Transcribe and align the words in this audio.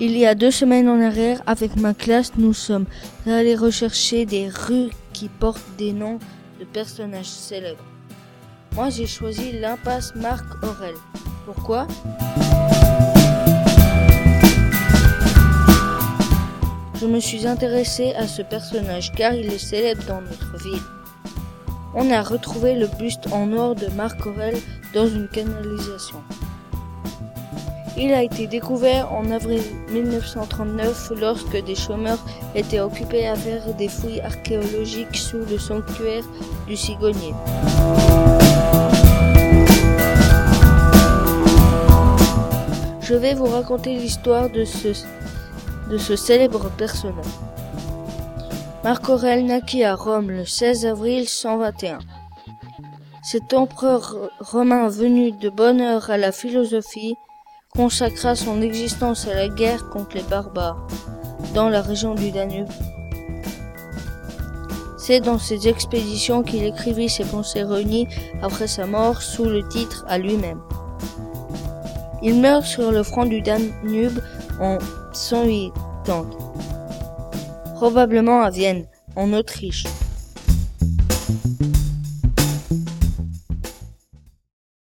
Il 0.00 0.18
y 0.18 0.26
a 0.26 0.34
deux 0.34 0.50
semaines 0.50 0.88
en 0.88 1.00
arrière, 1.00 1.40
avec 1.46 1.76
ma 1.76 1.94
classe, 1.94 2.32
nous 2.36 2.52
sommes 2.52 2.86
allés 3.26 3.56
rechercher 3.56 4.26
des 4.26 4.48
rues 4.48 4.90
qui 5.12 5.28
portent 5.28 5.76
des 5.78 5.92
noms 5.92 6.18
de 6.60 6.64
personnages 6.64 7.26
célèbres. 7.26 7.84
Moi, 8.74 8.90
j'ai 8.90 9.06
choisi 9.06 9.52
l'impasse 9.52 10.14
Marc 10.16 10.44
Aurel. 10.62 10.94
Pourquoi? 11.46 11.86
Je 17.00 17.06
me 17.06 17.20
suis 17.20 17.46
intéressé 17.46 18.12
à 18.14 18.26
ce 18.26 18.42
personnage 18.42 19.12
car 19.12 19.32
il 19.32 19.46
est 19.46 19.58
célèbre 19.58 20.04
dans 20.06 20.20
notre 20.20 20.56
ville. 20.62 20.82
On 21.96 22.10
a 22.10 22.22
retrouvé 22.22 22.74
le 22.74 22.88
buste 22.88 23.32
en 23.32 23.52
or 23.52 23.76
de 23.76 23.86
Marc 23.94 24.26
Aurel 24.26 24.56
dans 24.94 25.06
une 25.06 25.28
canalisation. 25.28 26.18
Il 27.96 28.12
a 28.12 28.24
été 28.24 28.48
découvert 28.48 29.12
en 29.12 29.30
avril 29.30 29.62
1939 29.92 31.12
lorsque 31.20 31.64
des 31.64 31.76
chômeurs 31.76 32.18
étaient 32.56 32.80
occupés 32.80 33.28
à 33.28 33.36
faire 33.36 33.72
des 33.74 33.86
fouilles 33.86 34.20
archéologiques 34.20 35.16
sous 35.16 35.44
le 35.48 35.56
sanctuaire 35.56 36.24
du 36.66 36.76
cigognier. 36.76 37.32
Je 43.00 43.14
vais 43.14 43.34
vous 43.34 43.46
raconter 43.46 43.94
l'histoire 43.94 44.50
de 44.50 44.64
ce 44.64 46.16
célèbre 46.16 46.70
personnage. 46.70 47.24
Marc 48.84 49.08
Aurèle 49.08 49.46
naquit 49.46 49.82
à 49.82 49.94
Rome 49.94 50.30
le 50.30 50.44
16 50.44 50.84
avril 50.84 51.26
121. 51.26 52.00
Cet 53.22 53.54
empereur 53.54 54.14
romain 54.40 54.88
venu 54.88 55.32
de 55.32 55.48
bonne 55.48 55.80
heure 55.80 56.10
à 56.10 56.18
la 56.18 56.32
philosophie 56.32 57.16
consacra 57.74 58.34
son 58.34 58.60
existence 58.60 59.26
à 59.26 59.34
la 59.34 59.48
guerre 59.48 59.88
contre 59.88 60.18
les 60.18 60.22
barbares 60.24 60.86
dans 61.54 61.70
la 61.70 61.80
région 61.80 62.14
du 62.14 62.30
Danube. 62.30 62.68
C'est 64.98 65.20
dans 65.20 65.38
ces 65.38 65.66
expéditions 65.66 66.42
qu'il 66.42 66.62
écrivit 66.64 67.08
ses 67.08 67.24
pensées 67.24 67.62
réunies 67.62 68.06
après 68.42 68.66
sa 68.66 68.84
mort 68.84 69.22
sous 69.22 69.46
le 69.46 69.66
titre 69.66 70.04
à 70.08 70.18
lui-même. 70.18 70.60
Il 72.22 72.38
meurt 72.38 72.66
sur 72.66 72.92
le 72.92 73.02
front 73.02 73.24
du 73.24 73.40
Danube 73.40 74.20
en 74.60 74.76
180, 75.14 75.72
probablement 77.74 78.42
à 78.42 78.50
Vienne, 78.50 78.84
en 79.16 79.32
Autriche. 79.32 79.84